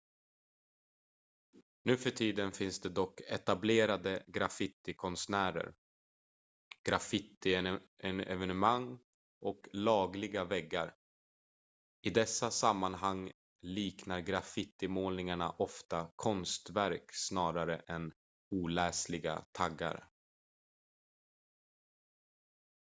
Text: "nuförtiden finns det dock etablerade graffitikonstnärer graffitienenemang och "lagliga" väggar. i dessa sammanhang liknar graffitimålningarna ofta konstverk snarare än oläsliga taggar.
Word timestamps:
"nuförtiden 1.83 2.51
finns 2.51 2.79
det 2.79 2.89
dock 2.89 3.21
etablerade 3.21 4.23
graffitikonstnärer 4.27 5.73
graffitienenemang 6.89 8.99
och 9.41 9.67
"lagliga" 9.73 10.43
väggar. 10.45 10.95
i 12.01 12.09
dessa 12.09 12.51
sammanhang 12.51 13.31
liknar 13.61 14.19
graffitimålningarna 14.19 15.51
ofta 15.57 16.11
konstverk 16.15 17.09
snarare 17.13 17.77
än 17.77 18.13
oläsliga 18.49 19.45
taggar. 19.51 20.09